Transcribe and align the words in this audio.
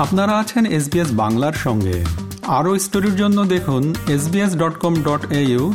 আপনারা 0.00 0.38
আছেন 0.38 0.66
এসবিএস 0.66 1.08
বাংলার 1.12 1.52
সঙ্গে। 1.52 2.04
আরও 2.46 2.78
স্টোরির 2.78 3.16
জন্য 3.16 3.44
দেখুন 3.44 3.94
SBS 4.08 4.56
dot 4.56 4.78
com 4.78 4.94
dot 5.02 5.32
au 5.32 5.74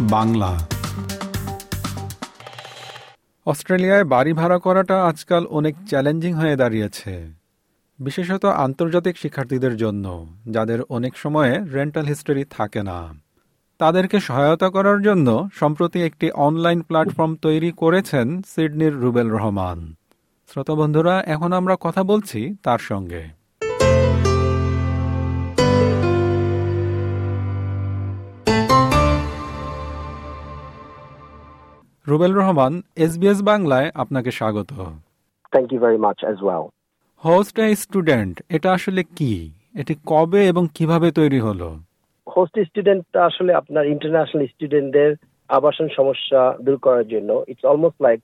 Bangla. 0.00 0.66
অস্ট্রেলিয়ায় 3.46 4.04
বাড়ি 4.04 4.32
ভাড়া 4.32 4.58
করাটা 4.58 5.04
আজকাল 5.04 5.46
অনেক 5.46 5.74
চ্যালেঞ্জিং 5.88 6.34
হয়ে 6.34 6.56
দাঁড়িয়েছে। 6.56 7.32
বিশেষত 7.98 8.44
আন্তর্জাতিক 8.44 9.18
শিক্ষার্থীদের 9.18 9.76
জন্য, 9.76 10.26
যাদের 10.50 10.82
অনেক 10.82 11.16
সময়ে 11.16 11.64
রেন্টাল 11.72 12.04
হিস্টোরি 12.04 12.44
থাকে 12.50 12.82
না। 12.82 13.14
তাদেরকে 13.78 14.20
সহায়তা 14.20 14.70
করার 14.70 15.02
জন্য 15.02 15.48
সম্প্রতি 15.54 16.02
একটি 16.02 16.30
অনলাইন 16.30 16.80
প্ল্যাটফর্ম 16.80 17.34
তৈরি 17.34 17.72
করেছেন 17.72 18.42
সিডনির 18.54 18.94
রুবেল 18.94 19.30
রহমান। 19.30 19.94
শ্রোতা 20.52 20.74
বন্ধুরা, 20.74 21.22
এখন 21.26 21.52
আমরা 21.52 21.76
কথা 21.80 22.04
বলছি 22.04 22.56
তার 22.62 22.78
সঙ্গে। 22.78 23.43
রুবেল 32.06 32.32
রহমান 32.32 32.72
এসবিএস 32.96 33.38
বাংলায় 33.42 33.88
আপনাকে 33.94 34.30
স্বাগত। 34.30 34.70
Thank 35.52 35.68
you 35.72 35.80
very 35.80 35.98
much 36.06 36.18
as 36.24 36.38
well 36.42 36.64
host 37.22 37.56
a 37.58 37.66
student 37.74 38.34
এটা 38.48 38.68
আসলে 38.72 39.02
কি? 39.16 39.34
এটি 39.80 39.94
কবে 40.06 40.40
এবং 40.48 40.64
কীভাবে 40.74 41.08
তৈরি 41.10 41.40
হলো? 41.40 41.68
হোস্ট 42.26 42.54
স্টুডেন্ট 42.68 43.04
আসলে 43.28 43.52
আপনার 43.54 43.84
ইন্টারন্যাশনাল 43.86 44.42
স্টুডেন্টদের 44.46 45.10
আবাসন 45.50 45.86
সমস্যা 45.96 46.40
দূর 46.60 46.78
করার 46.78 47.06
জন্য 47.08 47.30
it's 47.48 47.64
almost 47.64 47.98
like 48.02 48.18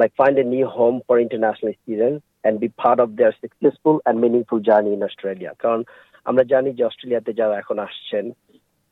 like 0.00 0.10
find 0.20 0.36
a 0.38 0.46
new 0.54 0.66
home 0.78 0.94
for 1.06 1.16
international 1.24 1.72
student 1.80 2.16
and 2.42 2.56
be 2.62 2.68
part 2.82 2.98
of 3.04 3.08
their 3.18 3.34
successful 3.42 3.96
and 4.00 4.18
meaningful 4.24 4.60
journey 4.68 4.90
in 4.96 5.02
Australia 5.08 5.52
কারণ 5.62 5.80
আমরা 6.26 6.44
জানি 6.52 6.70
যে 6.78 6.82
অস্ট্রেলিয়াতে 6.90 7.30
যারা 7.40 7.54
এখন 7.58 7.76
আসছেন 7.86 8.24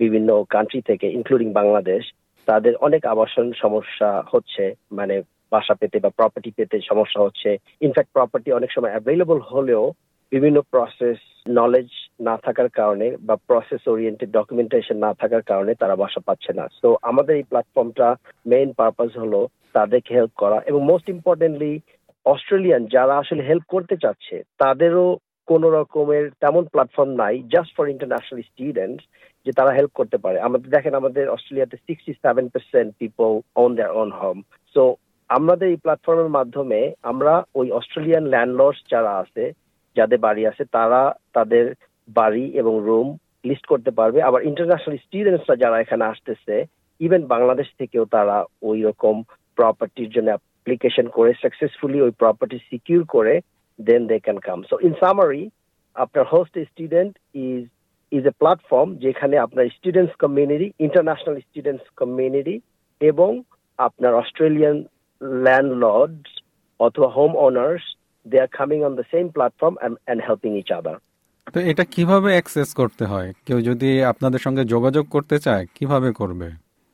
বিভিন্ন 0.00 0.28
কান্ট্রি 0.54 0.80
থেকে 0.90 1.06
ইনক্লুডিং 1.18 1.48
বাংলাদেশ 1.52 2.02
তাদের 2.50 2.74
অনেক 2.76 3.02
আবাসন 3.06 3.46
সমস্যা 3.62 4.10
হচ্ছে 4.32 4.64
মানে 4.92 5.14
বাসা 5.52 5.74
পেতে 5.74 5.98
বা 6.04 6.10
প্রপার্টি 6.18 6.50
পেতে 6.50 6.76
সমস্যা 6.80 7.20
হচ্ছে। 7.22 7.50
ইনফ্যাক্ট 7.80 8.10
প্রপার্টি 8.12 8.52
অনেক 8.52 8.70
সময় 8.72 8.92
অ্যাভেলেবল 8.92 9.38
হলেও 9.52 9.84
বিভিন্ন 10.32 10.58
প্রসেস 10.72 11.18
নলেজ 11.48 11.88
না 12.20 12.34
থাকার 12.36 12.68
কারণে 12.68 13.06
বা 13.20 13.36
প্রসেস 13.48 13.82
ওরিয়েন্টেড 13.88 14.30
ডকুমেন্টেশন 14.30 14.96
না 14.96 15.10
থাকার 15.14 15.42
কারণে 15.42 15.72
তারা 15.74 15.94
বাসা 15.96 16.20
পাচ্ছে 16.26 16.52
না। 16.52 16.64
তো 16.82 16.88
আমাদের 17.02 17.34
এই 17.36 17.42
প্ল্যাটফর্মটা 17.42 18.08
মেইন 18.46 18.70
পারপাস 18.72 19.10
হলো 19.16 19.40
তাদেরকে 19.72 20.10
হেল্প 20.14 20.32
করা 20.36 20.58
এবং 20.66 20.80
মোস্ট 20.84 21.06
ইম্পর্টেন্টলি 21.08 21.72
অস্ট্রেলিয়ান 22.26 22.82
যারা 22.86 23.14
আসলে 23.18 23.42
হেল্প 23.48 23.64
করতে 23.68 23.94
চাচ্ছে, 23.96 24.36
তাদেরও 24.58 25.06
কোন 25.50 25.62
রকমের 25.78 26.24
তেমন 26.42 26.64
প্ল্যাটফর্ম 26.72 27.10
নাই 27.22 27.34
জাস্ট 27.54 27.70
ফর 27.76 27.84
ইন্টারন্যাশনাল 27.94 28.40
স্টুডেন্টস 28.50 29.02
যে 29.46 29.52
তারা 29.58 29.72
হেল্প 29.74 29.92
করতে 29.98 30.18
পারে। 30.24 30.38
আমাদের, 30.46 30.68
দেখেন 30.76 30.94
আমাদের 31.00 31.24
অস্ট্রেলিয়াতে 31.28 31.76
sixty 31.86 32.12
seven 32.24 32.46
percent 32.54 32.90
people 33.00 33.30
on 33.62 33.70
their 33.76 33.92
on 34.02 34.10
home 34.20 34.38
so 34.76 34.82
আমাদের 35.30 35.66
এই 35.72 35.78
প্ল্যাটফর্মের 35.84 36.34
মাধ্যমে 36.38 36.80
আমরা 37.10 37.32
ওই 37.58 37.66
অস্ট্রেলিয়ান 37.70 38.24
ল্যান্ডলর্ডস 38.34 38.80
যারা 38.92 39.12
আছে, 39.22 39.44
যাদের 39.96 40.18
বাড়ি 40.26 40.42
আছে, 40.50 40.64
তারা 40.76 41.00
তাদের 41.36 41.64
বাড়ি 42.08 42.44
এবং 42.60 42.74
রুম 42.88 43.08
লিস্ট 43.48 43.64
করতে 43.72 43.90
পারবে। 43.98 44.18
আবার 44.28 44.40
ইন্টারন্যাশনাল 44.50 44.96
স্টুডেন্টসরা 45.04 45.56
যারা 45.62 45.76
এখানে 45.80 46.04
আসতেছে 46.12 46.54
ইভেন 47.00 47.22
বাংলাদেশ 47.34 47.68
থেকেও 47.80 48.04
তারা 48.16 48.36
ওই 48.68 48.78
রকম 48.88 49.14
প্রপার্টির 49.58 50.12
জন্য 50.14 50.28
অ্যাপ্লিকেশন 50.32 51.06
করে 51.16 51.30
সাকসেসফুলি 51.42 51.98
ওই 52.02 52.12
প্রপার্টি 52.22 52.58
সিকিউর 52.68 53.02
করে 53.16 53.34
দেন 53.80 54.02
they 54.06 54.16
can 54.18 54.38
come 54.48 54.58
so 54.70 54.74
in 54.82 54.94
summary 55.02 55.42
আপনার 55.96 56.24
host 56.32 56.54
student 56.70 57.12
is 57.46 57.62
is 58.12 58.22
a 58.26 58.34
platform 58.40 58.88
যেখানে 59.04 59.34
আপনার 59.38 59.64
students 59.76 60.14
community 60.16 60.68
international 60.86 61.36
students 61.40 61.86
community 61.96 62.56
এবং 63.00 63.30
আপনার 63.78 64.12
অস্ট্রেলিয়ান 64.14 64.76
ল্যান্ডলর্ডস 65.44 66.30
অথবা 66.80 67.08
home 67.08 67.32
owners 67.46 67.84
they 68.26 68.36
are 68.40 68.50
coming 68.58 68.78
on 68.84 68.92
the 68.96 69.06
same 69.12 69.24
platform 69.28 69.74
and 69.78 70.20
helping 70.28 70.52
each 70.56 70.70
other 70.72 70.96
তো 71.46 71.58
এটা 71.70 71.84
কীভাবে 71.84 72.28
access 72.32 72.70
করতে 72.74 73.04
হয়? 73.04 73.30
কেউ 73.46 73.58
যদি 73.60 73.90
আপনাদের 74.02 74.40
সঙ্গে 74.40 74.62
যোগাযোগ 74.64 75.04
করতে 75.10 75.36
চায় 75.38 75.64
কীভাবে 75.74 76.10
করবে? 76.12 76.48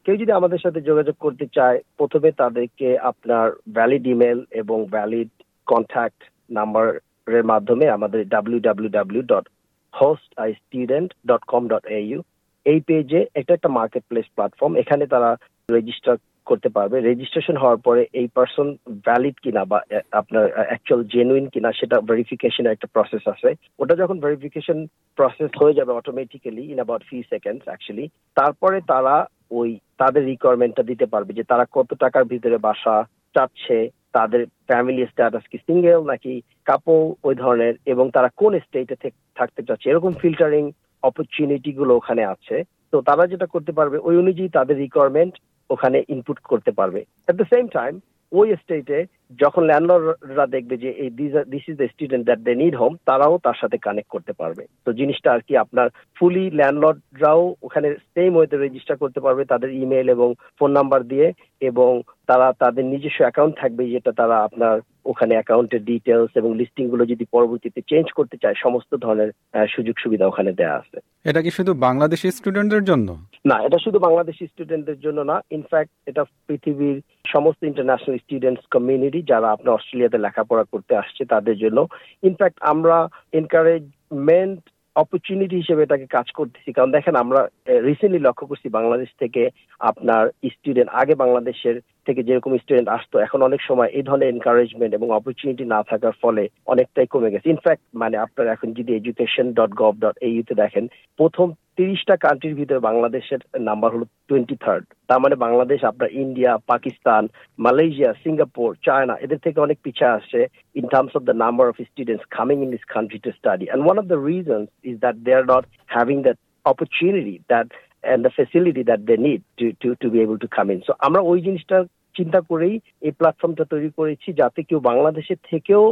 কেউ 0.06 0.16
যদি 0.16 0.32
আমাদের 0.32 0.60
সাথে 0.64 0.80
যোগাযোগ 0.80 1.16
করতে 1.20 1.46
চায় 1.56 1.78
প্রথমে 1.96 2.30
তাদেরকে 2.32 2.88
আপনার 3.10 3.46
ভ্যালিড 3.74 4.04
ইমেল 4.06 4.38
এবং 4.52 4.78
ভ্যালিড 4.86 5.30
কন্ট্যাক্ট 5.66 6.20
নাম্বারের 6.50 7.44
মাধ্যমে 7.52 7.86
আমাদের 7.96 8.20
W 8.28 8.60
W 8.66 8.90
W 8.98 9.22
dot 9.32 9.46
host 9.94 10.30
I 10.42 10.48
student 10.62 11.10
dot 11.30 11.42
com 11.52 11.62
dot 11.72 11.84
au 12.00 12.18
এই 12.66 12.80
পেজে 12.88 13.20
এটা 13.34 13.52
একটা 13.54 13.70
মার্কেট 13.78 14.04
প্লেস 14.10 14.26
প্ল্যাটফর্ম 14.36 14.72
এখানে 14.82 15.04
তারা 15.06 15.30
রেজিস্টার 15.68 16.16
করতে 16.46 16.68
পারবে। 16.68 16.96
রেজিস্ট্রেশন 17.00 17.56
হওয়ার 17.62 17.78
পরে 17.86 18.02
এই 18.20 18.26
পার্সন 18.36 18.68
ভ্যালিড 19.06 19.36
কিনা 19.44 19.62
বা 19.70 19.78
আপনার 20.20 20.44
অ্যাকচুয়াল 20.70 21.02
জেনুইন 21.14 21.46
কিনা, 21.54 21.70
সেটা 21.80 21.96
ভেরিফিকেশনের 22.10 22.74
একটা 22.74 22.88
প্রসেস 22.94 23.24
আছে। 23.34 23.50
ওটা 23.78 23.94
যখন 24.02 24.16
ভেরিফিকেশন 24.20 24.78
প্রসেস 25.18 25.50
হয়ে 25.60 25.76
যাবে 25.78 25.92
automatically 25.92 26.62
in 26.72 26.78
about 26.80 27.02
few 27.08 27.22
seconds 27.32 27.64
actually 27.68 28.06
তারপরে 28.34 28.78
তারা 28.92 29.16
ওই, 29.58 29.70
তাদের 29.98 30.22
রিকোয়ারমেন্টটা 30.32 30.82
দিতে 30.82 31.06
পারবে 31.12 31.32
যে 31.38 31.44
তারা 31.50 31.64
কত 31.76 31.90
টাকার 32.02 32.24
ভিতরে 32.32 32.58
বাসা 32.58 32.94
চাচ্ছে 33.34 33.76
তাদের 34.16 34.42
ফ্যামিলি 34.68 35.04
স্ট্যাটাস 35.10 35.44
কি 35.50 35.58
সিঙ্গেল 35.66 36.00
নাকি 36.10 36.32
কাপল 36.68 37.02
ওই 37.28 37.34
ধরনের, 37.42 37.74
এবং 37.92 38.04
তারা 38.16 38.28
কোন 38.40 38.52
স্টেটে 38.66 38.96
থাকতে 39.38 39.60
চাচ্ছে? 39.66 39.90
এরকম 39.90 40.12
ফিল্টারিং 40.22 40.64
অপরচুনিটি 41.02 41.70
গুলো 41.80 41.92
ওখানে 42.00 42.22
আছে। 42.34 42.56
তো 42.92 42.96
তারা 43.08 43.24
যেটা 43.32 43.46
করতে 43.54 43.72
পারবে, 43.78 43.96
ওই 44.08 44.14
অনুযায়ী 44.22 44.48
তাদের 44.58 44.76
রিকোয়ারমেন্ট 44.84 45.34
ওখানে 45.74 45.98
ইনপুট 46.14 46.38
করতে 46.50 46.70
পারবে। 46.78 47.00
এট 47.30 47.34
দ্য 47.40 47.46
সেম 47.54 47.64
টাইম 47.78 47.94
ওই 48.32 48.48
স্টেটে 48.62 48.98
যখন 49.42 49.62
ল্যান্ডলর্ডরা 49.70 50.46
দেখবে 50.54 50.76
যে, 50.84 50.90
এই 51.02 51.10
this 51.52 51.64
is 51.70 51.76
the 51.80 51.88
student 51.92 52.24
that 52.28 52.40
they 52.46 52.54
need 52.62 52.74
home 52.80 52.92
তারাও 53.08 53.34
তার 53.46 53.56
সাথে 53.60 53.76
কানেক্ট 53.86 54.10
করতে 54.14 54.32
পারবে। 54.40 54.64
তো 54.84 54.90
জিনিসটা 55.00 55.28
আর 55.34 55.42
কি 55.46 55.54
আপনার 55.64 55.88
ফুলি 56.16 56.44
ল্যান্ডলর্ডরাও 56.60 57.42
ওখানে 57.66 57.88
সেম 58.14 58.30
ওয়েতে 58.36 58.56
রেজিস্টার 58.56 58.96
করতে 59.02 59.20
পারবে 59.26 59.42
তাদের 59.52 59.70
ইমেল 59.82 60.06
এবং 60.16 60.28
ফোন 60.58 60.70
নাম্বার 60.78 61.00
দিয়ে। 61.12 61.26
এবং 61.60 62.02
তারা 62.26 62.52
তাদের 62.52 62.84
নিজস্ব 62.84 63.20
অ্যাকাউন্ট 63.24 63.54
থাকবে 63.58 63.82
যেটা 63.90 64.12
তারা 64.12 64.36
আপনার 64.44 64.80
ওখানে 65.06 65.34
অ্যাকাউন্টের 65.34 65.84
ডিটেলস 65.84 66.30
এবং 66.36 66.50
লিস্টিংগুলো 66.56 67.04
যদি 67.06 67.24
পরবর্তীতে 67.24 67.80
চেঞ্জ 67.90 68.06
করতে 68.12 68.36
চায় 68.42 68.54
সমস্ত 68.64 68.94
ধরনের 68.94 69.30
সুযোগ 69.68 69.96
সুবিধা 69.98 70.26
ওখানে 70.26 70.52
দেওয়া 70.52 70.76
আছে। 70.76 70.98
এটা 71.24 71.42
কি 71.42 71.50
শুধু 71.50 71.74
বাংলাদেশি 71.74 72.30
স্টুডেন্টদের 72.30 72.84
জন্য? 72.84 73.08
না 73.46 73.56
এটা 73.66 73.78
শুধু 73.78 73.98
বাংলাদেশি 73.98 74.46
স্টুডেন্টদের 74.46 74.98
জন্য 75.00 75.18
না 75.30 75.36
ইনফ্যাক্ট 75.50 75.92
এটা 76.06 76.24
পৃথিবীর 76.46 77.00
সমস্ত 77.26 77.60
ইন্টারন্যাশনাল 77.64 78.16
স্টুডেন্টস 78.18 78.64
কমিউনিটি 78.70 79.22
যারা 79.22 79.48
আপনার 79.50 79.74
অস্ট্রেলিয়াতে 79.74 80.18
লেখাপড়া 80.18 80.64
করতে 80.72 80.96
আসছে 80.96 81.24
তাদের 81.24 81.56
জন্য। 81.58 81.86
ইনফ্যাক্ট 82.22 82.58
আমরা 82.62 83.08
এনকারেজমেন্ট 83.32 84.60
অপরচুনিটি 85.02 85.54
হিসেবে 85.62 85.84
এটাকে 85.84 86.06
কাজ 86.16 86.26
করতেছি। 86.38 86.70
কারণ 86.76 86.90
দেখেন, 86.96 87.14
আমরা 87.22 87.40
রিসেন্টলি 87.88 88.20
লক্ষ্য 88.26 88.44
করছি 88.50 88.68
বাংলাদেশ 88.78 89.10
থেকে 89.22 89.42
আপনার 89.90 90.22
স্টুডেন্ট 90.54 90.90
আগে 91.00 91.14
বাংলাদেশের 91.22 91.76
থেকে 92.06 92.20
যেরকম 92.28 92.52
স্টুডেন্ট 92.62 92.88
আসতো, 92.96 93.16
এখন 93.26 93.38
অনেক 93.48 93.60
সময় 93.68 93.90
এই 93.98 94.04
ধরনের 94.08 94.32
এনকারেজমেন্ট 94.34 94.92
এবং 94.94 95.08
অপরচুনিটি 95.10 95.64
না 95.74 95.80
থাকার 95.90 96.14
ফলে 96.22 96.42
অনেকটাই 96.72 97.08
কমে 97.12 97.32
গেছে। 97.32 97.46
ইনফ্যাক্ট 97.50 97.82
মানে 98.02 98.16
আপনার 98.24 98.46
এখন 98.54 98.68
যদি 98.78 98.90
এডুকেশন 98.94 99.46
ডট 99.58 99.72
গভ 99.82 99.94
ডট 100.04 100.16
এইউতে 100.28 100.54
দেখেন, 100.62 100.84
প্রথম 101.18 101.48
তিরিশটা 101.78 102.14
কান্ট্রির 102.16 102.58
ভিতরে 102.60 102.80
বাংলাদেশের 102.80 103.40
নাম্বার 103.60 103.90
হলো 103.94 104.06
টোয়েন্টি 104.28 104.56
থার্ড 104.64 104.84
তার 105.08 105.20
মানে 105.20 105.36
বাংলাদেশ, 105.36 105.80
আপনার 105.84 106.08
India 106.24 106.52
Pakistan 106.66 107.22
Malaysia 107.58 108.10
Singapore 108.24 108.68
China 108.86 109.14
এদের 109.16 109.40
থেকে 109.44 109.58
অনেক 109.60 109.78
পিছিয়ে 109.84 110.14
আসছে 110.16 110.40
in 110.74 110.84
terms 110.92 111.12
of 111.16 111.22
the 111.22 111.36
number 111.44 111.66
of 111.68 111.76
students 111.90 112.24
coming 112.36 112.56
in 112.62 112.70
this 112.70 112.84
country 112.94 113.18
to 113.18 113.30
study 113.30 113.64
and 113.66 113.82
one 113.84 113.96
of 113.98 114.06
the 114.12 114.18
reasons 114.32 114.68
is 114.90 114.96
that 115.04 115.16
they 115.26 115.32
are 115.34 115.44
not 115.54 115.64
having 115.88 116.16
that 116.22 116.38
opportunity 116.64 117.36
that 117.48 117.68
and 118.04 118.24
the 118.24 118.30
facility 118.30 118.82
that 118.82 119.00
they 119.06 119.18
need 119.18 119.42
to 119.58 119.66
to 119.74 119.88
to 119.96 120.06
be 120.10 120.18
able 120.20 120.38
to 120.38 120.48
come 120.48 120.68
in. 120.70 120.80
So, 120.86 120.92
আমরা 121.06 121.20
ওই 121.30 121.38
জিনিসটা 121.46 121.78
চিন্তা 122.14 122.40
করেই 122.50 122.74
এই 123.02 123.12
প্ল্যাটফর্মটা 123.18 123.64
তৈরি 123.72 123.90
করেছি 123.98 124.28
যাতে 124.40 124.60
কেউ 124.68 124.80
বাংলাদেশের 124.90 125.40
থেকেও 125.50 125.82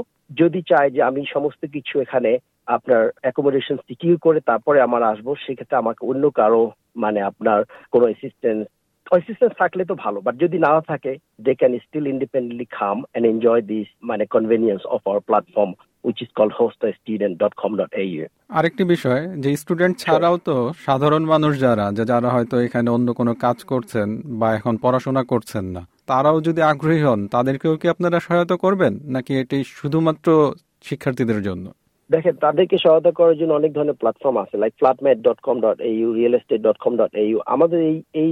যদি 0.41 0.61
চায় 0.71 0.91
যে 0.91 1.01
আমি 1.03 1.21
সমস্ত 1.35 1.63
কিছু 1.75 1.95
এখানে 2.01 2.31
আপনার 2.69 3.03
অ্যাকোমোডেশন 3.23 3.77
সিকিউর 3.87 4.17
করে 4.19 4.39
তারপরে 4.41 4.79
আমার 4.81 5.03
আসব 5.03 5.27
সেক্ষেত্রে 5.45 5.77
আমাকে 5.77 6.03
অন্য 6.07 6.25
কারও 6.31 6.63
মানে 6.97 7.21
আপনার 7.23 7.59
কোনো 7.93 8.05
অ্যাসিস্ট্যান্স 8.07 8.63
অ্যাসিস্ট্যান্স 9.07 9.55
থাকলে 9.59 9.83
তো 9.85 9.95
ভালো 9.95 10.19
বাট 10.21 10.35
যদি 10.41 10.59
না 10.59 10.73
থাকে 10.81 11.13
they 11.41 11.53
can 11.55 11.73
still 11.79 12.07
independently 12.07 12.67
come 12.71 12.97
and 13.03 13.27
enjoy 13.27 13.63
this 13.63 13.89
মানে 14.03 14.25
convenience 14.27 14.83
of 14.87 15.01
our 15.07 15.21
platform 15.21 15.73
which 16.05 16.21
is 16.23 16.31
called 16.39 16.55
এই 17.93 18.11
আরেকটি 18.51 18.85
বিষয় 18.85 19.23
যে 19.37 19.57
স্টুডেন্ট 19.57 19.95
ছাড়াও 19.99 20.37
তো 20.39 20.57
সাধারণ 20.79 21.25
মানুষ 21.25 21.53
যারা 21.59 21.87
যে 21.93 22.05
যারা 22.05 22.29
হয়তো 22.31 22.57
এখানে 22.61 22.89
অন্য 22.91 23.09
কোনো 23.15 23.33
কাজ 23.35 23.59
করছেন 23.65 24.09
বা 24.41 24.49
এখন 24.55 24.75
পড়াশোনা 24.77 25.23
করছেন 25.25 25.65
না 25.65 25.83
তারাও 26.07 26.39
যদি 26.41 26.61
আগ্রহী 26.63 27.03
হন 27.03 27.21
তাদেরকেও 27.29 27.75
কি 27.77 27.87
আপনারা 27.89 28.21
সহায়তা 28.21 28.57
করবেন? 28.57 28.93
নাকি 29.07 29.33
এটি 29.39 29.65
শুধুমাত্র 29.65 30.29
শিক্ষার্থীদের 30.83 31.41
জন্য? 31.43 31.67
দেখেন, 32.11 32.35
তাদেরকে 32.45 32.77
সহায়তা 32.85 33.13
করার 33.19 33.39
জন্য 33.41 33.53
অনেক 33.55 33.73
ধরনের 33.77 34.01
প্ল্যাটফর্ম 34.01 34.37
আছে 34.45 34.57
like 34.63 34.73
flatmate 34.81 35.19
dot 35.27 35.39
com 35.47 35.57
dot 35.65 35.79
au 35.93 36.09
real 36.19 36.35
estate 36.39 36.61
dot 36.67 36.79
com 36.85 36.93
dot 37.01 37.13
au 37.29 37.39
আমাদের 37.55 37.81
এই 37.91 37.97
এই 38.21 38.31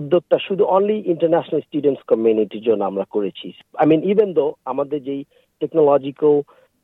উদ্যোগটা 0.00 0.36
শুধু 0.46 0.62
অনলি 0.76 0.96
ইন্টারন্যাশনাল 1.12 1.60
স্টুডেন্টস 1.66 2.02
কমিউনিটির 2.10 2.66
জন্য 2.68 2.82
আমরা 2.90 3.04
করেছি। 3.14 3.46
আই 3.80 3.86
মিন 3.92 4.00
ইভেন 4.12 4.30
দো 4.38 4.46
আমাদের 4.72 4.98
যেই 5.08 5.22
টেকনোলজিক্যাল 5.60 6.34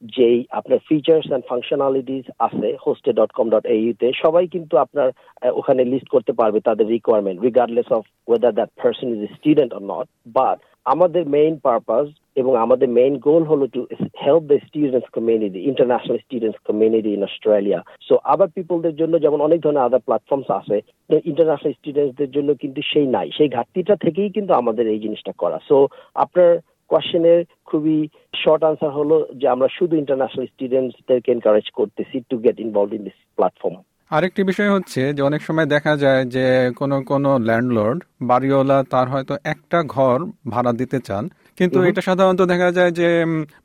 যেই 0.03 0.45
আপনার 0.51 0.79
ফিচার্স 0.89 1.27
অ্যান্ড 1.29 1.45
ফাংশনালিটিস 1.49 2.25
আছে 2.39 2.77
হোস্টে 2.87 3.13
ডট 3.13 3.31
কম 3.33 3.51
ডট 3.51 3.65
তে, 4.01 4.13
সবাই 4.13 4.47
কিন্তু 4.47 4.77
আপনার 4.77 5.13
ওখানে 5.53 5.85
লিস্ট 5.85 6.09
করতে 6.09 6.33
পারবে 6.33 6.61
তাদের 6.61 6.87
requirement 6.87 7.43
regardless 7.43 7.93
of 7.93 8.03
whether 8.29 8.53
that 8.53 8.71
person 8.83 9.09
is 9.15 9.31
student 9.37 9.73
or 9.75 9.83
not 9.83 10.07
but 10.29 10.59
আমাদের 10.85 11.27
মেইন 11.27 11.57
পারপাস 11.57 12.07
এবং 12.37 12.57
আমাদের 12.57 12.89
মেইন 12.89 13.19
গোল 13.19 13.43
হলো 13.43 13.67
to 13.67 13.87
help 14.27 14.43
the 14.43 14.59
students 14.67 15.09
community 15.13 15.59
international 15.61 16.19
students 16.19 16.59
community 16.65 17.13
in 17.13 17.23
Australia 17.23 17.81
so 18.09 18.15
আবার 18.25 18.49
পিপলদের 18.49 18.95
জন্য 18.97 19.21
যেমন 19.21 19.41
অনেক 19.41 19.61
ধরনের 19.61 19.83
আদার 19.83 20.01
প্ল্যাটফর্মস 20.01 20.51
আছে 20.51 20.77
ইন্টারন্যাশনাল 21.25 21.73
স্টুডেন্টসদের 21.73 22.31
জন্য 22.31 22.55
কিন্তু 22.55 22.81
সেই 22.93 23.07
নাই। 23.07 23.31
সেই 23.37 23.49
ঘাটতিটা 23.49 23.97
থেকেই 23.97 24.31
কিন্তু 24.31 24.55
আমাদের 24.55 24.89
এই 24.89 24.99
জিনিসটা 24.99 25.33
করা। 25.39 25.59
সো 25.69 25.89
আপনার 26.15 26.59
কোয়েশ্চেনের 26.93 27.41
খুবই 27.65 27.99
শর্ট 28.45 28.63
আনসার 28.65 28.91
হলো 28.91 29.17
যে 29.37 29.47
আমরা 29.49 29.69
শুধু 29.79 29.95
ইন্টারন্যাশনাল 29.97 30.47
স্টুডেন্টসদেরকে 30.47 31.33
এনকারেজ 31.33 31.67
করতেছি 31.71 32.17
to 32.31 32.37
get 32.39 32.57
involve 32.61 32.91
in 32.95 33.03
this 33.05 33.19
platform 33.37 33.77
আরেকটি 34.11 34.43
বিষয় 34.43 34.71
হচ্ছে 34.71 35.01
যে 35.15 35.23
অনেক 35.23 35.43
সময় 35.43 35.67
দেখা 35.67 35.93
যায় 35.97 36.23
যে 36.25 36.47
কোনো 36.77 36.97
কোনো 37.03 37.31
ল্যান্ডলর্ড 37.39 38.01
বাড়িওয়ালা 38.23 38.79
তার 38.91 39.07
হয়তো 39.09 39.35
একটা 39.45 39.79
ঘর 39.87 40.19
ভাড়া 40.49 40.73
দিতে 40.73 40.99
চান 40.99 41.25
কিন্তু 41.59 41.83
এটা 41.83 42.01
সাধারণত 42.01 42.43
দেখা 42.43 42.71
যায় 42.73 42.91
যে 42.91 43.09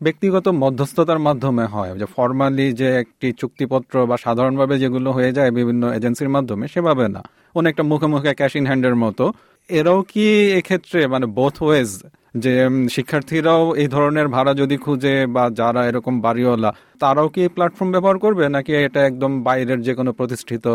ব্যক্তিগত 0.01 0.47
মধ্যস্থতার 0.47 1.19
মাধ্যমে 1.19 1.65
হয়। 1.65 1.91
যে 1.97 2.05
ফর্মালি 2.05 2.67
যে 2.73 2.89
একটি 2.95 3.27
চুক্তিপত্র 3.31 4.05
বা 4.05 4.15
সাধারণভাবে 4.17 4.75
যেগুলো 4.79 5.09
হয়ে 5.11 5.31
যায় 5.31 5.51
বিভিন্ন 5.51 5.83
এজেন্সির 5.93 6.29
মাধ্যমে 6.29 6.65
সেভাবে 6.67 7.05
না। 7.07 7.21
অনেকটা 7.55 7.83
মুখে 7.83 8.07
মুখে 8.07 8.31
ক্যাশ 8.33 8.53
ইন 8.55 8.65
হ্যান্ডের 8.65 8.95
মতো। 8.95 9.25
এরাও 9.69 9.99
কি 10.01 10.27
এক্ষেত্রে 10.51 10.99
মানে 11.07 11.25
বোথ 11.25 11.55
ওয়েজ 11.63 11.91
যে 12.45 12.53
শিক্ষার্থীরাও 12.95 13.63
এই 13.81 13.89
ধরনের 13.95 14.27
ভাড়া 14.35 14.53
যদি 14.61 14.75
খুঁজে 14.85 15.15
বা 15.35 15.43
যারা 15.59 15.81
এরকম 15.89 16.13
বাড়িওয়ালা, 16.25 16.69
তারাও 17.01 17.27
কি 17.35 17.41
প্ল্যাটফর্ম 17.55 17.89
ব্যবহার 17.91 18.17
করবে? 18.25 18.43
নাকি 18.55 18.71
এটা 18.87 18.99
একদম 19.05 19.31
বাইরের 19.47 19.79
যে 19.87 19.93
কোনো 19.99 20.11
প্রতিষ্ঠিত 20.19 20.65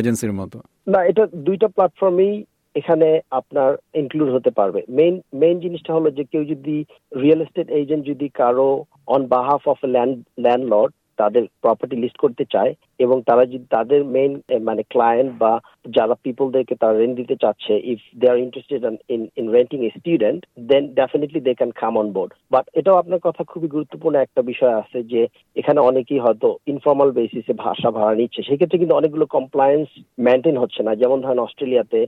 এজেন্সির 0.00 0.32
মতো? 0.40 0.58
না, 0.92 1.00
এটা 1.10 1.24
দুইটা 1.46 1.68
প্ল্যাটফর্মেই 1.68 2.34
এখানে 2.74 3.08
আপনার 3.30 3.70
ইনক্লুড 4.00 4.30
হতে 4.32 4.50
পারবে। 4.58 4.80
মেইন 4.98 5.14
মেইন 5.42 5.56
জিনিসটা 5.64 5.92
হলো 5.94 6.08
যে 6.18 6.24
কেউ 6.32 6.42
যদি 6.52 6.76
রিয়েল 7.22 7.40
এস্টেট 7.42 7.68
এজেন্ট 7.80 8.02
যদি 8.06 8.26
কারও 8.40 8.70
on 9.14 9.20
behalf 9.34 9.62
of 9.72 9.78
land 9.94 10.16
landlord 10.44 10.92
তাদের 11.18 11.42
প্রপার্টি 11.62 11.96
লিস্ট 12.02 12.18
করতে 12.24 12.44
চায় 12.54 12.72
এবং 13.04 13.16
তারা 13.28 13.44
যদি 13.52 13.66
তাদের 13.76 14.00
মেইন 14.14 14.32
মানে 14.68 14.82
ক্লায়েন্ট 14.92 15.30
বা 15.42 15.52
যারা 15.96 16.14
পিপলদেরকে 16.24 16.74
তারা 16.82 16.94
রেন্ট 16.96 17.14
দিতে 17.20 17.36
চাচ্ছে 17.42 17.72
if 17.92 18.00
they 18.20 18.26
are 18.32 18.38
interested 18.44 18.82
in 19.14 19.22
in 19.40 19.46
renting 19.56 19.78
a 19.88 19.90
student 19.98 20.40
then 20.70 20.82
definitely 21.00 21.40
they 21.46 21.52
can 21.54 21.72
come 21.82 21.94
on 22.02 22.08
board 22.16 22.30
but 22.54 22.64
এটাও 22.78 23.00
আপনার 23.02 23.20
কথা 23.26 23.42
খুবই 23.52 23.68
গুরুত্বপূর্ণ 23.74 24.16
একটা 24.20 24.40
বিষয় 24.50 24.74
আছে 24.82 24.98
যে 25.12 25.22
এখানে 25.56 25.80
অনেকেই 25.80 26.22
হয়তো 26.24 26.48
ইনফর্মাল 26.72 27.10
বেসিসে 27.18 27.54
ভাষা 27.66 27.88
ভাড়া 27.96 28.14
নিচ্ছে। 28.20 28.40
সেক্ষেত্রে 28.48 28.80
কিন্তু 28.80 28.98
অনেকগুলো 29.00 29.26
কমপ্লায়েন্স 29.36 29.88
মেনটেন 30.26 30.56
হচ্ছে 30.62 30.80
না। 30.82 30.92
যেমন 31.02 31.18
ধরেন 31.20 31.40
অস্ট্রেলিয়াতে 31.46 32.00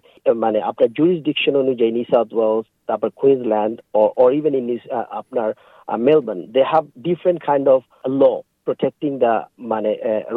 মানে 0.44 0.58
আপনার 0.70 0.88
জুরিসডিকশন 0.98 1.54
অনুযায়ী 1.62 1.90
নিউ 1.92 2.06
সাউথ 2.12 2.28
ওয়েলস, 2.34 2.66
তারপর 2.88 3.08
কুইন্সল্যান্ড 3.20 3.76
অর 4.22 4.30
ইভেন 4.38 4.54
ইন 4.60 4.66
আপনার 5.20 5.48
Melbourne 5.88 6.40
they 6.54 6.60
have 6.72 6.84
different 7.06 7.40
kind 7.48 7.66
of 7.74 7.82
law 8.20 8.22
protecting 8.68 9.12
the 9.24 9.34
মানে 9.72 9.90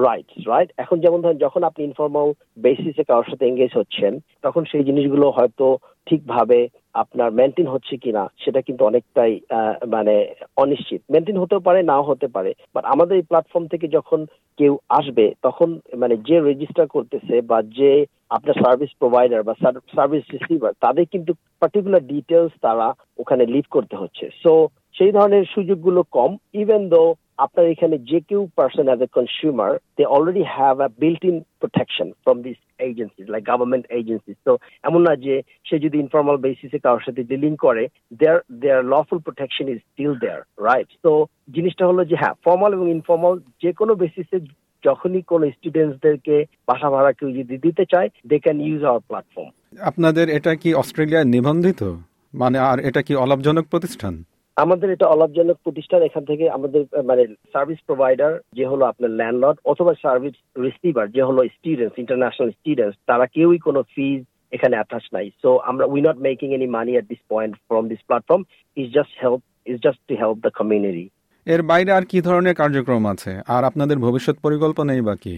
রাইটস 0.05 0.35
রাইট 0.51 0.69
এখন 0.83 0.97
যেমন 1.05 1.19
ধরেন, 1.21 1.39
যখন 1.45 1.61
আপনি 1.69 1.81
ইনফর্মাল 1.85 2.27
বেসিসে 2.65 3.03
কারোর 3.09 3.29
সাথে 3.31 3.45
এঙ্গেজ 3.47 3.71
হচ্ছেন, 3.77 4.13
তখন 4.45 4.63
সেই 4.71 4.87
জিনিসগুলো 4.89 5.25
হয়তো 5.37 5.67
ঠিকভাবে 6.07 6.59
আপনার 7.01 7.29
মেনটেন 7.39 7.67
হচ্ছে 7.73 7.95
কিনা, 8.03 8.23
সেটা 8.43 8.61
কিন্তু 8.67 8.85
অনেকটাই 8.89 9.33
মানে 9.95 10.15
অনিশ্চিত। 10.63 11.01
মেনটেন 11.13 11.37
হতেও 11.41 11.65
পারে, 11.67 11.79
নাও 11.89 12.07
হতে 12.09 12.27
পারে। 12.35 12.51
বাট 12.75 12.83
আমাদের 12.93 13.15
এই 13.17 13.27
প্ল্যাটফর্ম 13.29 13.65
থেকে 13.73 13.87
যখন 13.97 14.19
কেউ 14.59 14.73
আসবে, 14.99 15.25
তখন 15.47 15.69
মানে 16.01 16.15
যে 16.27 16.37
রেজিস্টার 16.39 16.85
করতেছে 16.95 17.35
বা 17.49 17.59
যে 17.79 17.91
আপনার 18.37 18.59
সার্ভিস 18.63 18.91
প্রোভাইডার 19.01 19.41
বা 19.47 19.53
সার্ভিস 19.95 20.23
রিসিভার 20.33 20.73
তাদের 20.85 21.05
কিন্তু 21.13 21.31
পার্টিকুলার 21.61 22.07
ডিটেলস 22.13 22.53
তারা 22.65 22.87
ওখানে 23.21 23.43
লিভ 23.53 23.65
করতে 23.75 23.95
হচ্ছে। 24.01 24.25
সো 24.43 24.53
সেই 24.97 25.11
ধরনের 25.17 25.43
সুযোগগুলো 25.55 26.01
কম 26.17 26.31
ইভেন 26.61 26.83
দো 26.93 27.03
আপনার 27.39 27.65
এখানে 27.73 27.95
যে 28.09 28.19
কেউ 28.29 28.41
person 28.57 28.85
as 28.87 29.01
a 29.01 29.09
consumer 29.17 29.71
they 29.97 30.03
already 30.15 30.43
have 30.55 30.75
a 30.87 30.89
built 31.01 31.23
in 31.29 31.37
protection 31.61 32.07
from 32.23 32.37
this 32.47 32.57
agencies 32.87 33.25
like 33.29 33.43
government 33.51 33.85
agencies 33.99 34.37
তো 34.47 34.53
এমন 34.83 35.01
না 35.07 35.13
যে 35.25 35.35
সে 35.65 35.75
যদি 35.85 35.97
ইনফর্মাল 35.99 36.37
বেসিসে 36.45 36.79
কারোর 36.85 37.05
সাথে 37.05 37.21
ডিলিং 37.23 37.53
করে 37.65 37.83
their 38.19 38.39
their 38.61 38.81
lawful 38.93 39.19
protection 39.19 39.65
is 39.73 39.79
still 39.89 40.13
there 40.23 40.41
right 40.67 40.89
তো 41.05 41.11
জিনিসটা 41.55 41.83
হলো 41.89 42.01
যে 42.05 42.15
হ্যাঁ 42.21 42.35
ফর্মাল 42.45 42.71
এবং 42.73 42.87
ইনফর্মাল 42.97 43.33
যে 43.63 43.71
কোনো 43.73 43.93
বেসিসে 43.95 44.37
যখনই 44.83 45.21
কোন 45.21 45.41
স্টুডেন্টসদেরকে 45.57 46.35
বাসা 46.67 46.89
ভাড়া 46.89 47.11
কেউ 47.11 47.29
যদি 47.31 47.55
দিতে 47.57 47.83
চায় 47.85 48.09
they 48.27 48.37
can 48.39 48.57
use 48.67 48.81
our 48.83 49.05
platform 49.09 49.49
আপনাদের 49.81 50.25
এটা 50.29 50.51
কি 50.55 50.69
অস্ট্রেলিয়ায় 50.73 51.27
নিবন্ধিত? 51.35 51.81
মানে 52.33 52.57
আর 52.69 52.77
এটা 52.79 53.01
কি 53.01 53.13
অলাভজনক 53.15 53.65
প্রতিষ্ঠান? 53.65 54.13
আমাদের 54.57 54.89
এটা 54.91 55.07
অলাভজনক 55.07 55.57
প্রতিষ্ঠান 55.63 56.01
এখান 56.01 56.23
থেকে 56.25 56.45
আমাদের 56.49 56.81
মানে 57.09 57.23
সার্ভিস 57.53 57.79
প্রোভাইডার 57.87 58.31
যে 58.57 58.65
হলো 58.65 58.83
আপনার 58.85 59.11
ল্যান্ডলর্ড 59.19 59.57
অথবা 59.71 59.93
সার্ভিস 60.03 60.35
রিসিভার 60.57 61.05
যে 61.15 61.21
হলো 61.23 61.41
স্টুডেন্টস 61.55 61.95
ইন্টারন্যাশনাল 61.99 62.49
স্টুডেন্টস 62.51 62.97
তারা 63.09 63.25
কেউই 63.35 63.59
কোনো 63.67 63.81
ফিজ 63.93 64.19
এখানে 64.51 64.75
অ্যাটাচ 64.77 65.05
নাই। 65.13 65.27
সো 65.41 65.49
আমরা 65.69 65.85
we 65.85 65.99
not 66.01 66.17
making 66.27 66.47
any 66.53 66.67
money 66.77 66.91
at 66.95 67.05
this 67.09 67.21
point 67.29 67.53
from 67.67 67.83
this 67.91 68.01
platform 68.07 68.41
is 68.77 68.87
just 68.97 69.13
help 69.23 69.41
is 69.71 69.77
just 69.85 70.01
to 70.09 70.13
help 70.15 70.37
the 70.45 70.51
community 70.59 71.05
এর 71.47 71.61
বাইরে 71.61 71.91
আর 71.97 72.05
কি 72.11 72.17
ধরনের 72.21 72.55
কার্যক্রম 72.61 73.03
আছে? 73.13 73.31
আর 73.55 73.63
আপনাদের 73.63 73.97
ভবিষ্যৎ 73.97 74.35
পরিকল্পনাই 74.45 75.01
বা 75.01 75.15
কি? 75.15 75.35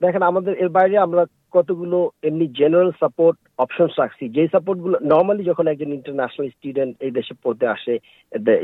দেখেন 0.00 0.22
আমাদের 0.22 0.52
এর 0.54 0.68
বাইরে 0.68 0.96
আমরা 1.06 1.22
কতগুলো 1.52 1.98
এমনি 2.22 2.46
জেনারেল 2.58 2.90
সাপোর্ট 3.00 3.36
অপশনস 3.58 3.92
রাখছি? 3.98 4.24
যে 4.36 4.42
সাপোর্টগুলো 4.52 4.96
নর্মালি 5.04 5.42
যখন 5.44 5.66
একজন 5.68 5.90
ইন্টারন্যাশনাল 5.92 6.48
স্টুডেন্ট 6.48 6.92
এই 7.00 7.12
দেশে 7.18 7.34
পড়তে 7.44 7.66
আসে 7.66 7.94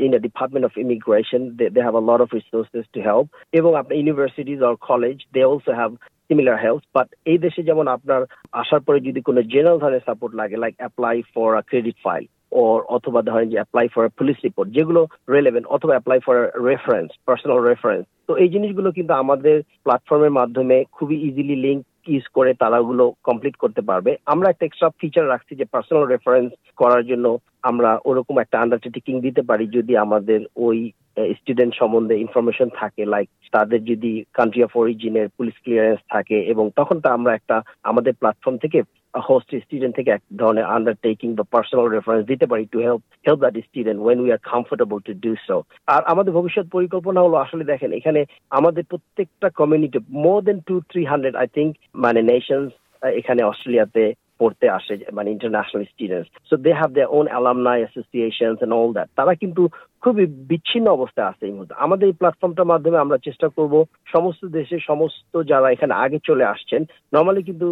in 0.03 0.09
the 0.13 0.21
department 0.27 0.65
of 0.65 0.73
immigration 0.77 1.41
they 1.73 1.81
have 1.81 1.95
a 1.95 2.03
lot 2.09 2.19
of 2.21 2.29
resources 2.33 2.85
to 2.93 2.99
help 3.01 3.25
এবং 3.53 3.71
আপনার 3.75 3.99
universities 3.99 4.59
or 4.61 4.75
college 4.89 5.17
they 5.33 5.41
also 5.43 5.71
have 5.79 5.91
similar 6.29 6.57
help 6.63 6.81
but 6.95 7.07
এই 7.25 7.37
দেশে 7.37 7.61
যেমন 7.63 7.85
আপনার 7.87 8.21
আসার 8.61 8.81
পরে 8.85 8.99
যদি 8.99 9.19
কোনো 9.21 9.39
জেনারেল 9.53 9.77
ধরনের 9.79 10.05
সাপোর্ট 10.05 10.33
লাগে 10.35 10.57
like 10.57 10.73
apply 10.77 11.15
for 11.33 11.49
a 11.55 11.63
credit 11.69 11.97
file 12.05 12.25
or 12.61 12.79
অথবা 12.97 13.21
ধরেন 13.21 13.47
যে 13.49 13.57
অ্যাপ্লাই 13.57 13.87
ফর 13.87 14.03
পুলিশ 14.19 14.37
রিপোর্ট 14.43 14.69
যেগুলো 14.71 15.01
রেলেভেন্ট 15.29 15.65
অথবা 15.67 15.93
apply 15.95 16.19
for 16.25 16.35
reference 16.69 17.09
personal 17.27 17.59
reference 17.61 18.05
তো 18.27 18.31
এই 18.37 18.49
জিনিসগুলো 18.49 18.89
কিন্তু 18.91 19.13
আমাদের 19.13 19.55
প্ল্যাটফর্মের 19.85 20.37
মাধ্যমে 20.39 20.77
খুবই 20.91 21.17
ইজিলি 21.27 21.57
লিঙ্ক 21.65 21.81
ইউজ 22.07 22.25
করে 22.33 22.53
তারা 22.53 22.79
ওগুলো 22.79 23.13
কমপ্লিট 23.23 23.55
করতে 23.55 23.81
পারবে। 23.81 24.15
আমরা 24.25 24.49
একটা 24.49 24.65
এক্সট্রা 24.65 24.89
ফিচার 24.99 25.27
রাখছি 25.27 25.55
যে 25.55 25.65
পার্সোনাল 25.65 26.05
রেফারেন্স 26.05 26.51
করার 26.77 27.03
জন্য 27.07 27.37
আমরা 27.61 27.99
ওরকম 28.05 28.39
একটা 28.39 28.59
আন্ডারটেকিং 28.59 29.21
দিতে 29.21 29.41
পারি 29.41 29.67
যদি 29.67 29.97
আমাদের 29.97 30.39
ওই 30.55 30.91
স্টুডেন্ট 31.33 31.75
সম্বন্ধে 31.75 32.19
ইনফরমেশন 32.19 32.69
থাকে 32.75 33.05
লাইক 33.05 33.29
তাদের 33.51 33.85
যদি 33.85 34.23
কান্ট্রি 34.33 34.63
অফ 34.63 34.77
অরিজিনের 34.77 35.27
পুলিশ 35.29 35.53
ক্লিয়ারেন্স 35.63 35.99
থাকে 36.09 36.37
এবং 36.41 36.69
তখন 36.75 36.99
তা 36.99 37.13
আমরা 37.13 37.33
একটা 37.33 37.61
আমাদের 37.83 38.13
প্ল্যাটফর্ম 38.13 38.57
থেকে 38.57 38.81
হোস্ট 39.27 39.49
স্টুডেন্ট 39.63 39.93
থেকে 39.95 40.09
এক 40.11 40.23
ধরনের 40.37 40.69
আন্ডারটেকিং 40.75 41.29
বা 41.35 41.43
পার্সোনাল 41.53 41.87
রেফারেন্স 41.87 42.23
দিতে 42.27 42.45
পারি 42.45 42.63
to 42.65 42.79
help 42.79 43.01
help 43.27 43.39
that 43.41 43.55
student 43.67 43.99
when 44.01 44.17
we 44.19 44.29
are 44.31 44.41
comfortable 44.51 44.97
to 44.99 45.13
do 45.25 45.31
so 45.47 45.57
আর 45.87 46.01
আমাদের 46.05 46.31
ভবিষ্যৎ 46.33 46.65
পরিকল্পনা 46.75 47.19
হলো 47.21 47.37
আসলে 47.37 47.63
দেখেন, 47.63 47.91
এখানে 47.93 48.21
আমাদের 48.51 48.83
প্রত্যেকটা 48.83 49.47
community 49.49 49.99
more 50.25 50.39
than 50.43 50.57
two 50.67 50.75
three 50.89 51.01
hundred 51.05 51.35
I 51.35 51.47
think 51.47 51.71
মানে 51.95 52.19
নেশনস 52.21 52.71
এখানে 53.01 53.41
অস্ট্রেলিয়াতে 53.43 54.03
পড়তে 54.39 54.65
আসে 54.77 54.93
মানে 55.17 55.29
international 55.35 55.83
students 55.91 56.29
so 56.49 56.55
they 56.65 56.71
have 56.79 56.91
their 56.95 57.13
own 57.17 57.25
alumni 57.31 57.79
associations 57.83 58.59
and 58.63 58.73
all 58.79 58.89
that 58.97 59.09
তারা 59.19 59.33
কিন্তু 59.41 59.63
খুবই 60.03 60.25
বিচ্ছিন্ন 60.49 60.87
অবস্থায় 60.97 61.29
আছে 61.31 61.43
এই 61.47 61.53
মুহূর্তে। 61.55 61.73
আমাদের 61.85 62.05
এই 62.09 62.15
প্ল্যাটফর্মটার 62.19 62.71
মাধ্যমে 62.71 63.03
আমরা 63.03 63.17
চেষ্টা 63.27 63.47
করব 63.57 63.73
সমস্ত 64.13 64.41
দেশে 64.57 64.77
সমস্ত 64.89 65.33
যারা 65.51 65.67
এখানে 65.75 65.93
আগে 66.03 66.19
চলে 66.29 66.45
আসছেন 66.53 66.81
নর্মালি 67.15 67.41
কিন্তু 67.49 67.67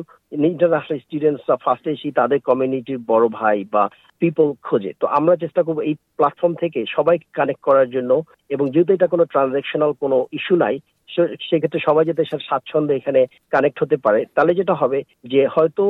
ইন্টারন্যাশনাল 0.52 1.00
স্টুডেন্টসরা 1.06 1.56
ফার্স্টে 1.64 1.90
এসে 1.96 2.10
তাদের 2.20 2.40
কমিউনিটির 2.50 3.00
বড় 3.12 3.26
ভাই 3.40 3.58
বা 3.74 3.84
পিপল 4.22 4.48
খোঁজে। 4.68 4.92
তো 5.02 5.06
আমরা 5.18 5.34
চেষ্টা 5.44 5.62
করব 5.66 5.80
এই 5.90 5.96
প্ল্যাটফর্ম 6.18 6.54
থেকে 6.64 6.80
সবাইকে 6.96 7.28
কানেক্ট 7.38 7.62
করার 7.68 7.88
জন্য 7.96 8.12
এবং 8.56 8.66
যেহেতু 8.74 8.92
এটা 8.94 9.08
কোনো 9.14 9.24
ট্রানজাকশনাল 9.32 9.92
কোনো 10.04 10.18
ইস্যু 10.40 10.56
নাই 10.64 10.76
সেক্ষেত্রে 11.48 11.80
সবাই 11.88 12.06
যাতে 12.10 12.24
স্বাচ্ছন্দ্যে 12.48 12.98
এখানে 13.00 13.22
কানেক্ট 13.54 13.78
হতে 13.82 13.98
পারে। 14.06 14.20
তাহলে 14.36 14.54
যেটা 14.60 14.74
হবে 14.82 15.00
যে 15.32 15.42
হয়তো 15.56 15.84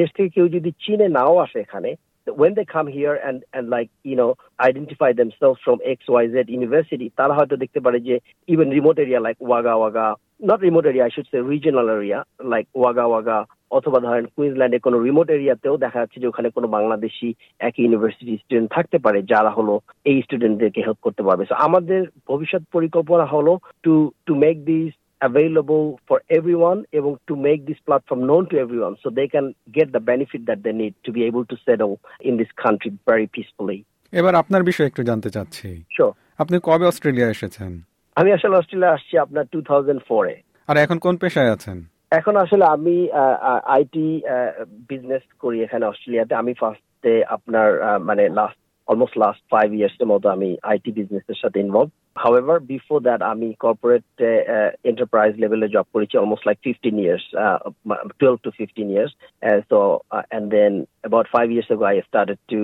দেশ 0.00 0.08
থেকে 0.16 0.28
কেউ 0.36 0.46
যদি 0.56 0.70
চীনে 0.84 1.06
নাও 1.18 1.34
আসে 1.44 1.58
এখানে 1.60 1.90
when 2.26 2.54
they 2.54 2.64
come 2.66 2.88
here 2.88 3.16
and 3.18 3.38
and 3.52 3.64
like 3.70 3.90
you 4.04 4.16
know 4.16 4.30
identify 4.60 5.10
themselves 5.12 5.60
from 5.64 5.76
XYZ 5.98 6.34
university 6.50 7.06
তারা 7.18 7.32
হয়তো 7.38 7.54
দেখতে 7.62 7.80
পারে 7.80 7.98
যে 8.08 8.14
even 8.48 8.66
remote 8.78 8.98
area 8.98 9.20
like 9.26 9.38
Wagga 9.50 9.74
Wagga 9.82 10.06
not 10.40 10.60
remote 10.60 10.86
area 10.86 11.04
I 11.04 11.10
should 11.14 11.28
say 11.32 11.40
regional 11.54 11.86
area 11.88 12.18
like 12.44 12.68
Wagga 12.74 13.06
Wagga 13.14 13.38
অথবা 13.70 13.98
ধরেন 14.06 14.24
কুইন্সল্যান্ডে 14.34 14.78
কোনো 14.86 14.96
remote 15.06 15.28
এরিয়াতেও 15.36 15.76
দেখা 15.84 15.98
যাচ্ছে 16.00 16.18
যে 16.22 16.26
ওখানে 16.28 16.48
কোনো 16.50 16.66
বাংলাদেশি 16.76 17.28
একই 17.60 17.82
ইউনিভার্সিটি 17.84 18.34
স্টুডেন্ট 18.42 18.68
থাকতে 18.76 18.96
পারে 19.04 19.18
যারা 19.32 19.50
হলো 19.58 19.74
এই 20.10 20.18
স্টুডেন্টদেরকে 20.26 20.80
হেল্প 20.86 21.00
করতে 21.06 21.22
পারবে 21.26 21.44
So 21.50 21.54
আমাদের 21.66 22.00
ভবিষ্যৎ 22.30 22.62
পরিকল্পনা 22.76 23.24
হলো 23.34 23.52
to 23.84 23.94
to 24.26 24.32
make 24.44 24.56
this 24.70 24.90
available 25.20 25.84
for 26.08 26.18
everyone 26.38 26.80
এবং 26.98 27.12
to 27.28 27.34
make 27.48 27.60
this 27.70 27.80
platform 27.86 28.20
known 28.28 28.44
to 28.50 28.56
everyone 28.64 28.94
so 29.02 29.06
they 29.20 29.28
can 29.34 29.46
get 29.78 29.88
the 29.96 30.02
benefit 30.12 30.42
that 30.50 30.60
they 30.64 30.74
need 30.82 30.94
to 31.06 31.10
be 31.16 31.22
able 31.30 31.44
to 31.52 31.56
settle 31.66 31.94
in 32.28 32.34
this 32.40 32.52
country 32.64 32.90
very 33.10 33.26
peacefully. 33.34 33.78
এবার 34.12 34.34
আপনার 34.42 34.62
বিষয়ে 34.70 34.90
একটু 34.90 35.02
জানতে 35.10 35.28
চাচ্ছি. 35.36 35.68
আপনি 36.42 36.56
কবে 36.68 36.84
Australia 36.90 37.28
এসেছেন? 37.34 37.72
আমি 38.16 38.30
আসলে 38.36 38.54
অস্ট্রেলিয়া 38.60 38.94
আসছি 38.96 39.14
আপনার 39.24 39.44
টু 39.52 39.58
থাউজেন্ড 39.70 40.00
ফোরে 40.08 40.36
আর 40.70 40.76
এখন 40.84 40.98
কোন 41.06 41.14
পেশায় 41.22 41.52
আছেন? 41.56 41.78
এখন 42.18 42.34
আসলে 42.44 42.64
আমি 42.76 42.96
আইটি 43.76 44.06
বিজনেস 44.90 45.24
করি 45.42 45.58
এখানে 45.66 45.84
অস্ট্রেলিয়াতে। 45.90 46.34
আমি 46.42 46.52
ফার্স্টে 46.60 47.14
আপনার 47.36 47.68
মানে 48.08 48.24
last 48.38 48.58
almost 48.88 49.16
last 49.22 49.42
five 49.52 49.68
years 49.78 49.96
এর 50.02 50.08
মতো 50.12 50.26
আমি 50.36 50.50
আইটি 50.70 50.90
বিজনেসের 50.98 51.38
সাথে 51.42 51.58
involve 51.64 51.88
However, 52.17 52.59
before 52.59 53.01
that, 53.07 53.21
আমি 53.31 53.47
corporate 53.65 54.05
uh, 54.21 54.69
enterprise 54.91 55.35
level 55.43 55.61
job 55.75 55.85
করেছি 55.93 56.15
almost 56.23 56.43
like 56.49 56.59
15 56.63 56.97
years, 57.05 57.23
uh, 57.43 57.57
12 58.19 58.41
to 58.45 58.49
15 58.51 58.89
years. 58.95 59.11
Uh, 59.47 59.59
so, 59.69 59.77
uh, 60.15 60.23
and 60.35 60.45
then 60.55 60.71
about 61.03 61.25
five 61.35 61.49
years 61.55 61.69
ago, 61.73 61.85
I 61.93 62.01
started 62.11 62.39
to 62.53 62.59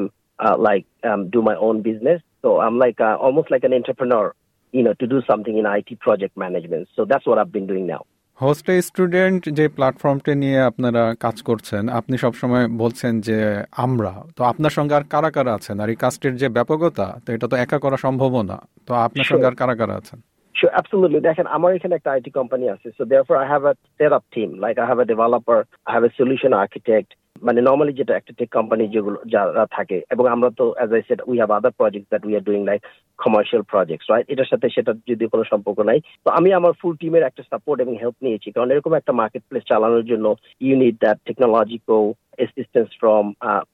uh, 0.45 0.55
like 0.57 0.85
um, 1.09 1.21
do 1.35 1.41
my 1.41 1.55
own 1.67 1.77
business. 1.81 2.19
So 2.43 2.49
I'm 2.65 2.77
like 2.85 2.99
uh, 3.01 3.17
almost 3.25 3.47
like 3.51 3.63
an 3.63 3.73
entrepreneur, 3.73 4.25
you 4.71 4.83
know, 4.83 4.93
to 5.01 5.07
do 5.13 5.21
something 5.29 5.55
in 5.57 5.65
IT 5.65 5.89
project 5.99 6.33
management. 6.37 6.83
So 6.95 7.05
that's 7.05 7.25
what 7.29 7.37
I've 7.39 7.51
been 7.51 7.67
doing 7.67 7.85
now. 7.95 8.05
হোস্টে 8.42 8.74
student 8.88 9.42
যে 9.58 9.64
প্ল্যাটফর্মটি 9.76 10.32
নিয়ে 10.42 10.58
আপনারা 10.70 11.02
কাজ 11.24 11.36
করছেন 11.48 11.82
আপনি 11.98 12.14
সবসময় 12.24 12.66
বলছেন 12.82 13.12
যে 13.28 13.38
আমরা 13.86 14.12
তো 14.36 14.40
আপনার 14.50 14.72
সঙ্গে 14.78 14.94
আর 14.98 15.04
কারা 15.12 15.30
কারা 15.36 15.52
আছেন? 15.58 15.76
আর 15.82 15.88
এই 15.92 15.98
কাজটির 16.04 16.34
যে 16.42 16.48
ব্যাপকতা 16.56 17.06
তো 17.24 17.28
এটা 17.36 17.46
তো 17.52 17.56
একা 17.64 17.78
করা 17.84 17.98
সম্ভব 18.06 18.32
না। 18.50 18.58
তো 18.86 18.92
আপনার 19.06 19.26
সঙ্গে 19.30 19.46
আর 19.50 19.56
কারা 19.60 19.74
কারা 19.80 19.94
আছেন? 20.00 20.18
Sure, 20.54 20.72
absolutely. 20.80 21.20
দেখেন 21.28 21.46
আমার 21.56 21.70
এখানে 21.76 21.94
একটা 21.96 22.10
আইটি 22.14 22.30
কোম্পানি 22.38 22.66
আছে 22.74 22.88
so 22.96 23.02
therefore 23.12 23.38
I 23.44 23.46
have 23.54 23.64
a 23.72 23.74
set 23.98 24.12
up 24.18 24.24
team. 24.34 24.50
Like 24.64 24.76
I 24.82 24.86
have 24.90 25.00
a 25.04 25.08
developer 25.12 25.58
I 25.88 25.90
have 25.96 26.04
a 26.10 26.12
solution 26.20 26.50
architect 26.64 27.10
মানে 27.46 27.60
নর্মালি 27.68 27.92
যেটা 28.00 28.14
একটা 28.16 28.32
টেক 28.38 28.50
কোম্পানি 28.58 28.84
যেগুলো, 28.94 29.18
যারা 29.34 29.64
থাকে, 29.76 29.98
এবং 30.14 30.24
আমরা 30.34 30.50
তো 30.58 30.64
as 30.76 30.90
I 30.96 31.02
said 31.08 31.20
we 31.28 31.36
have 31.40 31.50
other 31.58 31.76
project 31.80 32.06
that 32.10 32.22
we 32.26 32.34
are 32.38 32.44
doing 32.48 32.60
like 32.70 32.80
commercial 33.24 33.62
projects 33.72 34.06
right 34.12 34.26
এটার 34.32 34.50
সাথে 34.52 34.66
সেটা 34.76 34.92
যদি 35.10 35.24
কোনো 35.32 35.44
সম্পর্ক 35.52 35.78
নাই। 35.90 35.98
তো 36.24 36.28
আমি 36.38 36.50
আমার 36.58 36.72
ফুল 36.80 36.94
টিমের 37.00 37.26
একটা 37.26 37.42
সাপোর্ট 37.50 37.78
এবং 37.84 37.94
হেল্প 38.02 38.16
নিয়েছি, 38.24 38.48
কারণ 38.54 38.68
এরকম 38.74 38.92
একটা 38.96 39.12
মার্কেট 39.20 39.42
প্লেস 39.48 39.64
চালানোর 39.70 40.08
জন্য 40.10 40.26
unit 40.66 40.96
that 41.04 41.18
technological 41.28 42.02
assistance 42.38 42.90
from 43.00 43.24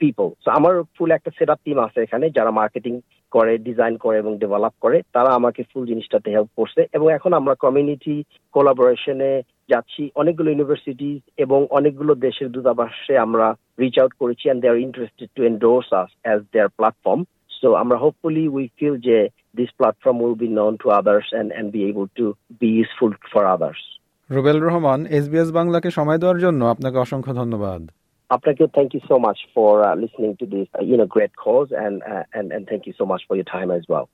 people 0.01 0.27
so 0.45 0.49
আমার 0.59 0.75
ফুল 0.97 1.11
একটা 1.15 1.31
সেট 1.39 1.49
আপ 1.55 1.61
টিম 1.67 1.79
আছে 1.87 1.99
এখানে, 2.07 2.27
যারা 2.37 2.51
মার্কেটিং 2.61 2.95
করে 3.37 3.53
ডিজাইন 3.69 3.95
করে 4.05 4.17
এবং 4.23 4.33
ডেভেলপ 4.43 4.75
করে, 4.85 4.99
তারা 5.17 5.31
আমাকে 5.39 5.61
ফুল 5.71 5.85
জিনিসটাতে 5.91 6.29
হেল্প 6.35 6.51
করছে 6.59 6.81
এবং 6.97 7.07
এখন 7.19 7.33
আমরা 7.41 7.55
কমিউনিটি 7.65 8.15
কোলাবোরেশনে 8.55 9.31
যাচ্ছি। 9.71 10.03
অনেকগুলো 10.21 10.49
ইউনিভার্সিটি 10.51 11.11
এবং 11.45 11.61
অনেকগুলো 11.79 12.13
দেশের 12.27 12.49
দূতাবাসে 12.55 13.15
আমরা 13.27 13.47
রিচ 13.81 13.97
আউট 14.01 14.13
করেছি 14.21 14.45
and 14.47 14.63
they 14.63 14.71
are 14.73 14.79
interested 14.87 15.29
to 15.37 15.43
endorse 15.51 15.87
us 16.01 16.11
as 16.25 16.41
their 16.53 16.71
platform 16.79 17.21
so 17.59 17.69
আমরা 17.83 17.97
হোপফুলি 18.05 18.45
উই 18.57 18.65
ফিল 18.77 18.97
যে 19.09 19.19
this 19.59 19.71
platform 19.79 20.17
will 20.25 20.37
be 20.43 20.49
known 20.61 20.73
to 20.83 20.87
others 21.01 21.27
and 21.35 21.49
and 21.53 21.69
be 21.75 21.81
able 21.91 22.07
to 22.19 22.27
be 22.61 22.69
useful 22.79 23.13
for 23.33 23.45
others 23.57 23.83
Rubel 24.31 24.59
Rahman 24.67 25.01
SBS 25.19 25.51
বাংলাকে 25.59 25.89
সময় 25.99 26.19
দেওয়ার 26.23 26.39
জন্য 26.45 26.61
আপনাকে 26.75 26.97
অসংখ্য 27.05 27.33
ধন্যবাদ। 27.41 27.83
আপনাকে 28.31 28.65
thank 28.67 28.91
you 28.95 29.03
so 29.09 29.15
much 29.19 29.39
for 29.55 29.73
listening 29.97 30.31
to 30.41 30.47
this 30.47 30.67
you 30.89 30.97
know 30.97 31.07
great 31.15 31.33
cause 31.47 31.67
uh, 31.73 32.39
and, 32.39 32.47
and 32.57 32.65
thank 32.69 32.83
you 32.87 32.95
so 32.99 33.05
much 33.07 33.21
for 33.27 33.35
your 33.37 33.49
time 33.55 33.67
as 33.71 33.83
well 33.89 34.07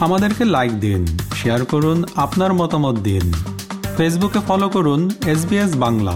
আমাদেরকে 0.00 0.44
like 0.56 0.72
দিন 0.86 1.00
শেয়ার 1.34 1.60
করুন 1.64 1.98
আপনার 2.16 2.50
মতামত 2.52 2.96
দিন। 3.00 3.24
ফেসবুকে 3.96 4.40
ফলো 4.48 4.68
করুন 4.68 5.00
এসবিএস 5.26 5.72
বাংলা 5.76 6.14